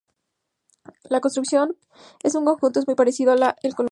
[1.11, 1.75] La construcción
[2.23, 3.89] en su conjunto es muy parecida a la de "El columpio".